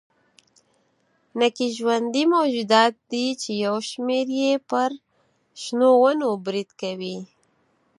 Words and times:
نکي 1.39 1.67
ژوندي 1.77 2.23
موجودات 2.35 2.93
دي 3.11 3.25
چې 3.41 3.51
یو 3.65 3.75
شمېر 3.89 4.25
یې 4.41 4.53
پر 4.69 4.89
شنو 5.61 5.89
ونو 6.01 6.29
برید 6.45 6.69
کوي. 6.81 7.17